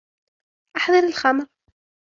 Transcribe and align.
أحضر 0.77 1.03
الخمر. 1.03 1.45